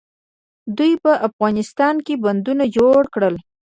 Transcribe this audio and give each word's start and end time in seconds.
دوی 0.77 0.93
په 1.03 1.11
افغانستان 1.27 1.95
کې 2.05 2.13
بندونه 2.23 2.63
جوړ 2.77 3.01
کړل. 3.13 3.35